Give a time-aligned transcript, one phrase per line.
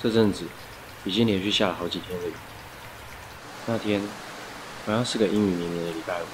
[0.00, 0.46] 这阵子
[1.04, 2.32] 已经连续下了好几天的雨。
[3.66, 4.00] 那天
[4.86, 6.26] 好像是个阴雨绵绵的礼拜五，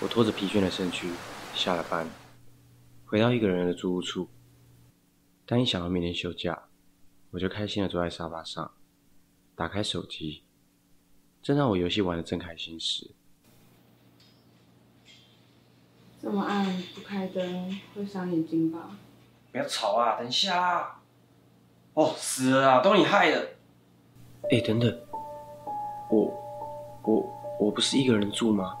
[0.00, 1.10] 我拖着疲倦的身躯
[1.54, 2.08] 下了班，
[3.04, 4.28] 回到一个人的租屋处。
[5.44, 6.64] 但一想到明天休假，
[7.32, 8.72] 我就开心的坐在沙发上，
[9.54, 10.44] 打开手机。
[11.42, 13.10] 正当我游戏玩的正开心时，
[16.20, 18.96] 这么暗不开灯会伤眼睛吧？
[19.52, 20.18] 不要吵啊！
[20.18, 21.02] 等一下啊！
[21.96, 22.80] 哦，死了啊！
[22.82, 23.40] 都你害的！
[24.50, 24.94] 哎，等等，
[26.10, 26.30] 我
[27.02, 27.26] 我
[27.58, 28.76] 我不是一个人住吗？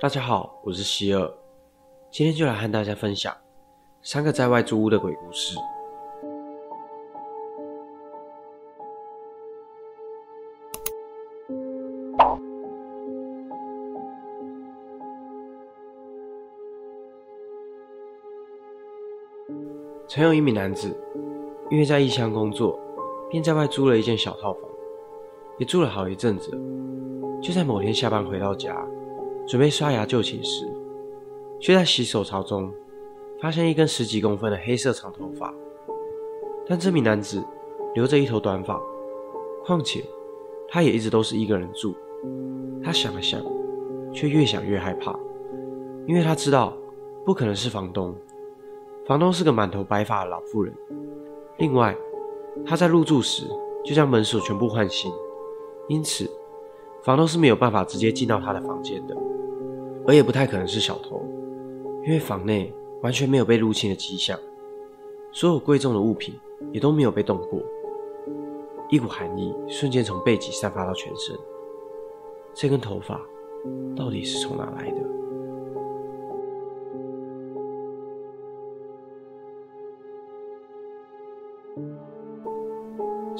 [0.00, 1.30] 大家好，我是希尔，
[2.10, 3.36] 今天就来和大家分享
[4.02, 5.54] 三个在外租屋的鬼故事。
[20.14, 20.94] 曾有一名男子，
[21.70, 22.78] 因为在异乡工作，
[23.30, 24.62] 便在外租了一间小套房，
[25.56, 26.50] 也住了好一阵子。
[27.40, 28.76] 就在某天下班回到家，
[29.48, 30.70] 准备刷牙就寝时，
[31.58, 32.70] 却在洗手槽中
[33.40, 35.50] 发现一根十几公分的黑色长头发。
[36.68, 37.42] 但这名男子
[37.94, 38.78] 留着一头短发，
[39.64, 40.04] 况且
[40.68, 41.94] 他也一直都是一个人住。
[42.84, 43.40] 他想了想，
[44.12, 45.18] 却越想越害怕，
[46.06, 46.76] 因为他知道
[47.24, 48.14] 不可能是房东。
[49.12, 50.74] 房东是个满头白发的老妇人。
[51.58, 51.94] 另外，
[52.64, 53.44] 他在入住时
[53.84, 55.12] 就将门锁全部换新，
[55.86, 56.26] 因此
[57.02, 59.14] 房东是没有办法直接进到他的房间的，
[60.06, 61.22] 而也不太可能是小偷，
[62.06, 64.38] 因为房内完全没有被入侵的迹象，
[65.30, 66.34] 所有贵重的物品
[66.72, 67.60] 也都没有被动过。
[68.88, 71.38] 一股寒意瞬间从背脊散发到全身。
[72.54, 73.20] 这根头发
[73.94, 74.96] 到底是从哪来的？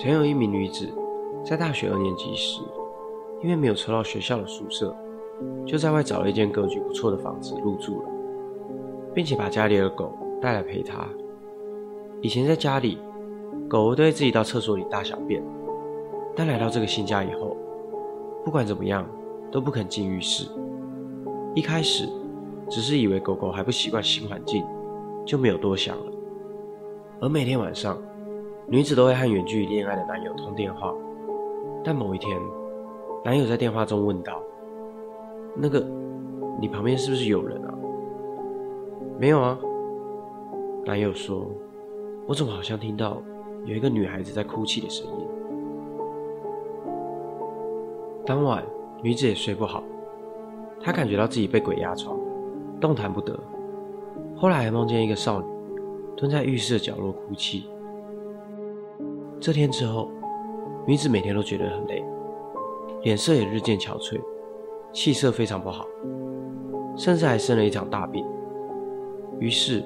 [0.02, 0.92] 曾有一名女子，
[1.44, 2.60] 在大学二年级时，
[3.40, 4.92] 因为没有抽到学校的宿舍，
[5.64, 8.08] 就在外找了一间格局不错的房子入住了，
[9.14, 11.06] 并且把家里的狗带来陪她。
[12.20, 12.98] 以前在家里，
[13.68, 15.40] 狗都会自己到厕所里大小便，
[16.34, 17.56] 但来到这个新家以后，
[18.44, 19.06] 不管怎么样
[19.52, 20.50] 都不肯进浴室。
[21.54, 22.08] 一开始
[22.68, 24.64] 只是以为狗狗还不习惯新环境，
[25.24, 26.12] 就没有多想了。
[27.20, 27.96] 而每天晚上，
[28.66, 30.94] 女子都会和远距离恋爱的男友通电话，
[31.84, 32.38] 但某一天，
[33.24, 34.40] 男友在电话中问道
[35.54, 35.84] ：“那个，
[36.60, 37.74] 你旁边是不是有人啊
[39.18, 39.58] ？”“没有啊。”
[40.86, 41.46] 男友说
[42.26, 43.20] ：“我怎么好像听到
[43.64, 45.26] 有一个女孩子在哭泣的声音？”
[48.24, 48.64] 当晚，
[49.02, 49.82] 女子也睡不好，
[50.80, 52.18] 她感觉到自己被鬼压床，
[52.80, 53.38] 动弹不得。
[54.36, 55.46] 后来还梦见一个少女
[56.16, 57.68] 蹲在浴室的角落哭泣。
[59.42, 60.08] 这天之后，
[60.86, 62.04] 女子每天都觉得很累，
[63.02, 64.20] 脸色也日渐憔悴，
[64.92, 65.84] 气色非常不好，
[66.96, 68.24] 甚至还生了一场大病。
[69.40, 69.82] 于是，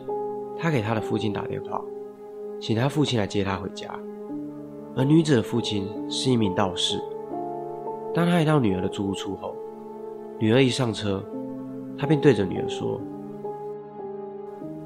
[0.58, 1.82] 她给她的父亲打电话，
[2.60, 3.88] 请她父亲来接她回家。
[4.94, 7.02] 而女子的父亲是一名道士。
[8.12, 9.54] 当他来到女儿的租屋处后，
[10.38, 11.24] 女儿一上车，
[11.96, 13.00] 他便对着女儿说：“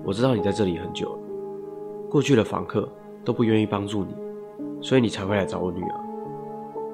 [0.06, 1.18] 我知道你在这里很久了，
[2.08, 2.88] 过去的房客
[3.24, 4.14] 都不愿意帮助你。”
[4.80, 6.00] 所以你才会来找我女儿。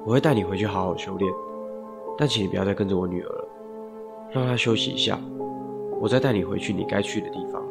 [0.05, 1.31] 我会带你回去好好修炼，
[2.17, 3.47] 但请你不要再跟着我女儿了，
[4.31, 5.19] 让她休息一下，
[5.99, 7.61] 我再带你回去你该去的地方。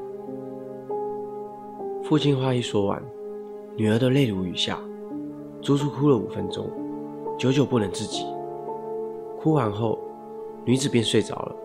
[2.02, 3.02] 父亲话一说完，
[3.74, 4.78] 女儿的泪如雨下，
[5.62, 6.70] 足足哭了五分钟，
[7.38, 8.26] 久久不能自己。
[9.38, 9.98] 哭完后，
[10.64, 11.56] 女子便睡着了。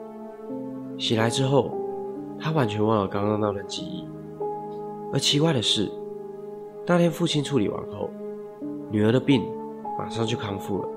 [0.97, 1.71] 醒来之后，
[2.39, 4.07] 她完全忘了刚刚那段记忆。
[5.11, 5.91] 而奇怪的是，
[6.87, 8.09] 那天父亲处理完后。
[8.91, 9.41] 女儿的病
[9.97, 10.89] 马上就康复了，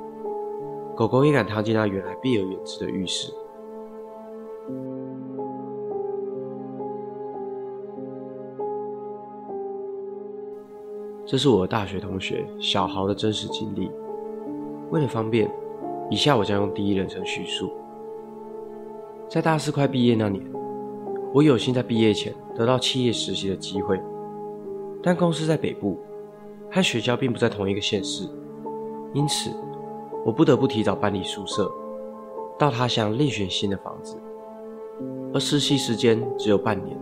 [0.97, 3.32] 狗狗也敢踏进她原来避而远之的浴室。
[11.24, 13.89] 这是我的大学同学小豪的真实经历。
[14.91, 15.48] 为了方便，
[16.10, 17.71] 以下我将用第一人称叙述。
[19.28, 20.45] 在大四快毕业那年，
[21.33, 24.01] 我有幸在毕业前得到企业实习的机会，
[25.01, 25.97] 但公司在北部。
[26.74, 28.28] 和学校并不在同一个县市，
[29.12, 29.48] 因此
[30.26, 31.71] 我不得不提早搬离宿舍，
[32.59, 34.21] 到他乡另选新的房子。
[35.32, 36.98] 而实习时间只有半年，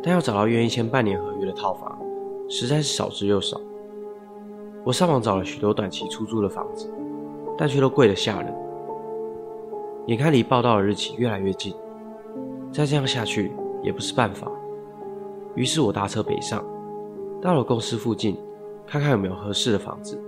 [0.00, 1.98] 但要找到愿意签半年合约的套房，
[2.48, 3.60] 实在是少之又少。
[4.84, 6.88] 我上网找了许多短期出租的房子，
[7.58, 8.54] 但却都贵得吓人。
[10.06, 11.74] 眼看离报道的日期越来越近，
[12.70, 13.50] 再这样下去
[13.82, 14.48] 也不是办法，
[15.56, 16.64] 于是我搭车北上，
[17.42, 18.36] 到了公司附近，
[18.86, 20.20] 看看有没有合适的房子。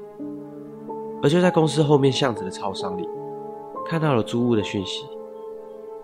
[1.23, 3.08] 而就在公司后面巷子的超商里，
[3.87, 5.06] 看到了租屋的讯息，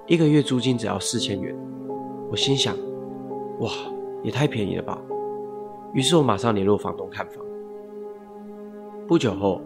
[0.06, 1.54] 一个月租金只要四千元。
[2.31, 2.75] 我心想，
[3.60, 3.70] 哇，
[4.22, 4.99] 也太便宜了吧！
[5.93, 7.44] 于是我马上联络房东看房。
[9.06, 9.60] 不久后，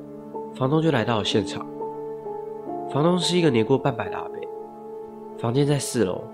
[0.54, 1.64] 房东就来到了现场。
[2.90, 4.36] 房东是一个年过半百的阿伯，
[5.38, 6.24] 房间在四楼，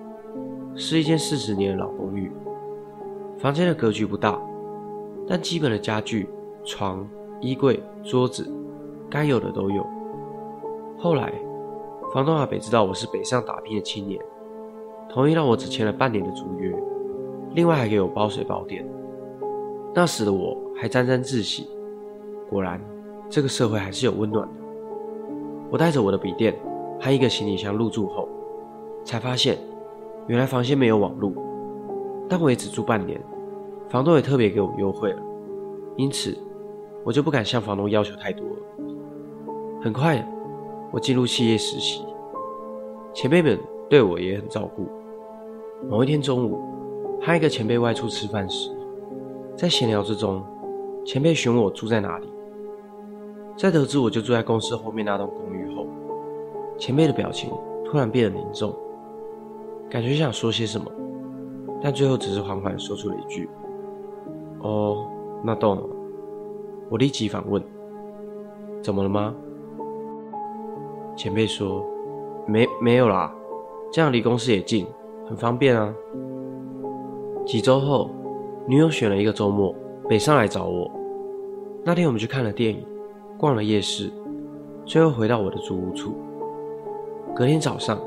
[0.75, 2.32] 是一间四十年的老公寓。
[3.38, 4.40] 房间的格局不大，
[5.28, 6.28] 但基本的家具、
[6.64, 7.08] 床、
[7.40, 8.48] 衣柜、桌子，
[9.10, 9.84] 该有的都有。
[10.98, 11.32] 后来，
[12.14, 14.20] 房东阿北知道我是北上打拼的青年，
[15.08, 16.72] 同意让我只签了半年的租约，
[17.54, 18.86] 另外还给我包水包电。
[19.94, 21.68] 那时的我还沾沾自喜，
[22.48, 22.80] 果然，
[23.28, 24.54] 这个社会还是有温暖的。
[25.70, 26.54] 我带着我的笔电
[27.00, 28.28] 和一个行李箱入住后，
[29.04, 29.58] 才发现
[30.28, 31.34] 原来房间没有网路。
[32.28, 33.20] 但我也只住半年，
[33.88, 35.22] 房东也特别给我优惠了，
[35.96, 36.38] 因此
[37.04, 38.46] 我就不敢向房东要求太多。
[39.82, 40.25] 很快，
[40.93, 42.04] 我进入企业实习，
[43.12, 43.58] 前辈们
[43.90, 44.87] 对我也很照顾。
[45.90, 46.60] 某一天中午，
[47.20, 48.70] 和一个前辈外出吃饭时，
[49.56, 50.44] 在闲聊之中，
[51.04, 52.32] 前辈询问我住在哪里。
[53.56, 55.87] 在得知我就住在公司后面那栋公寓后，
[56.78, 57.50] 前辈的表情
[57.84, 58.72] 突然变得凝重，
[59.90, 60.90] 感觉想说些什么，
[61.82, 63.50] 但最后只是缓缓说出了一句
[64.62, 65.08] ：“哦，
[65.43, 65.81] 那栋。”
[66.92, 67.62] 我立即反问
[68.84, 69.34] ：“怎么了吗？”
[71.16, 71.82] 前辈说
[72.46, 73.34] ：“没没有啦，
[73.90, 74.86] 这样离公司也近，
[75.26, 75.94] 很方便啊。”
[77.46, 78.10] 几周后，
[78.66, 79.74] 女友选了一个周末
[80.06, 80.90] 北上来找我，
[81.82, 82.86] 那天我们去看了电影。
[83.38, 84.12] 逛了夜市，
[84.84, 86.12] 最后回到我的租屋处。
[87.34, 87.98] 隔天早上，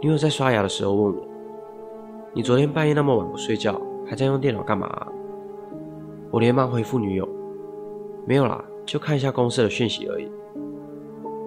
[0.00, 1.22] 女友在刷牙的时候问我
[2.32, 4.88] ：“你昨天半夜那么晚不睡觉，还在用电脑干嘛？”
[6.32, 7.28] 我连忙回复女友
[8.26, 10.28] ：“没有啦，就看一下公司的讯息而已。”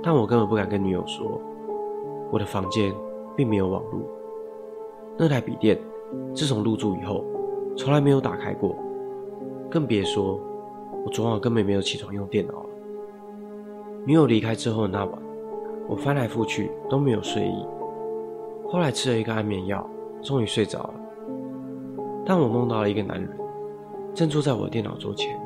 [0.01, 1.39] 但我根本不敢跟女友说，
[2.31, 2.93] 我的房间
[3.35, 4.01] 并没有网络。
[5.17, 5.77] 那台笔电
[6.33, 7.25] 自从入住以后，
[7.75, 8.75] 从来没有打开过，
[9.69, 10.39] 更别说
[11.05, 12.69] 我昨晚根本没有起床用电脑了。
[14.05, 15.21] 女友离开之后的那晚，
[15.87, 17.65] 我翻来覆去都没有睡意。
[18.69, 19.85] 后来吃了一个安眠药，
[20.21, 20.93] 终于睡着了。
[22.25, 23.29] 但我梦到了一个男人，
[24.13, 25.37] 正坐在我的电脑桌前，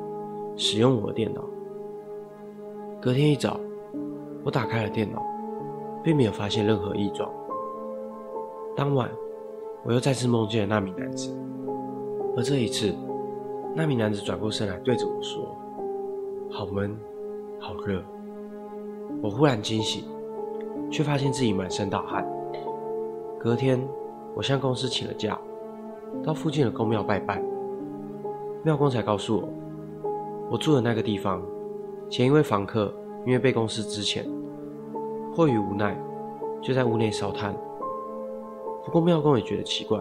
[0.55, 1.41] 使用我的电脑。
[3.01, 3.59] 隔天一早，
[4.43, 5.21] 我打开了电脑，
[6.03, 7.29] 并没有发现任何异状。
[8.75, 9.09] 当晚，
[9.83, 11.35] 我又再次梦见了那名男子，
[12.35, 12.95] 而这一次，
[13.75, 15.43] 那名男子转过身来对着我说
[16.49, 16.97] ：“好闷，
[17.59, 18.03] 好热。”
[19.21, 20.05] 我忽然惊醒，
[20.89, 22.25] 却发现自己满身大汗。
[23.39, 23.79] 隔天，
[24.33, 25.39] 我向公司请了假，
[26.23, 27.43] 到附近的公庙拜拜。
[28.63, 29.49] 庙公才告诉我，
[30.53, 31.41] 我住的那个地方，
[32.11, 32.93] 前一位房客
[33.25, 34.23] 因为被公司之前，
[35.33, 35.99] 迫于无奈，
[36.61, 37.55] 就在屋内烧炭。
[38.85, 39.99] 不过庙公也觉得奇怪，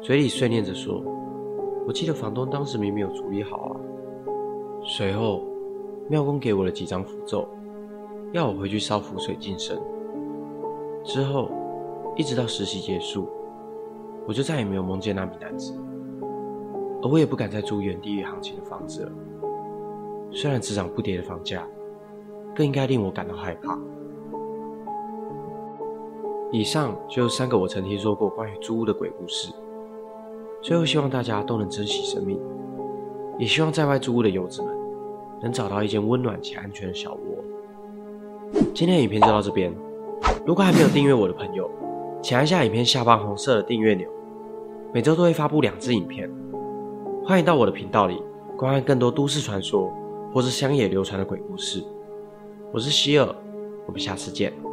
[0.00, 1.04] 嘴里碎念着说
[1.86, 3.76] ：“我记得房东当时明明有处理好啊。”
[4.82, 5.42] 随后，
[6.08, 7.46] 庙公给我了几张符咒。
[8.32, 9.78] 要我回去烧符水净身。
[11.04, 11.50] 之后，
[12.16, 13.28] 一直到实习结束，
[14.26, 15.78] 我就再也没有梦见那名男子，
[17.02, 19.12] 而我也不敢再租原地行情的房子了。
[20.32, 21.66] 虽然只涨不跌的房价，
[22.54, 23.78] 更应该令我感到害怕。
[26.52, 29.52] 以上就是三个我曾听说过关于租屋的鬼故事。
[30.62, 32.38] 最后，希望大家都能珍惜生命，
[33.38, 34.70] 也希望在外租屋的游子们
[35.40, 37.20] 能找到一间温暖且安全的小窝。
[38.74, 39.72] 今天的影片就到这边。
[40.44, 41.70] 如果还没有订阅我的朋友，
[42.20, 44.08] 请按下影片下方红色的订阅钮。
[44.92, 46.28] 每周都会发布两支影片，
[47.24, 48.20] 欢迎到我的频道里
[48.56, 49.90] 观看更多都市传说
[50.32, 51.84] 或是乡野流传的鬼故事。
[52.72, 53.34] 我是希尔，
[53.86, 54.69] 我们下次见。